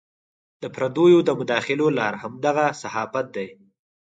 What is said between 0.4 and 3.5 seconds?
د پردیو د مداخلو لار همدغه صحافت دی.